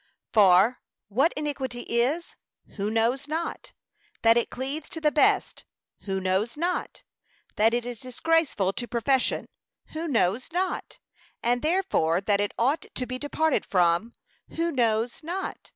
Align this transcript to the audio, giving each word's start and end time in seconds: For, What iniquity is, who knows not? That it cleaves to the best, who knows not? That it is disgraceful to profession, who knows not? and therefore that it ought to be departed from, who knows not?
For, 0.33 0.79
What 1.09 1.31
iniquity 1.37 1.81
is, 1.81 2.35
who 2.69 2.89
knows 2.89 3.27
not? 3.27 3.71
That 4.23 4.35
it 4.35 4.49
cleaves 4.49 4.89
to 4.89 4.99
the 4.99 5.11
best, 5.11 5.63
who 6.05 6.19
knows 6.19 6.57
not? 6.57 7.03
That 7.55 7.75
it 7.75 7.85
is 7.85 7.99
disgraceful 8.01 8.73
to 8.73 8.87
profession, 8.87 9.47
who 9.89 10.07
knows 10.07 10.51
not? 10.51 10.97
and 11.43 11.61
therefore 11.61 12.19
that 12.19 12.41
it 12.41 12.51
ought 12.57 12.87
to 12.95 13.05
be 13.05 13.19
departed 13.19 13.63
from, 13.63 14.13
who 14.55 14.71
knows 14.71 15.21
not? 15.21 15.69